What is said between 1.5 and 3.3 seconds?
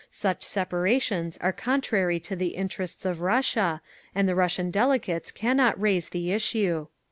contrary to the interests of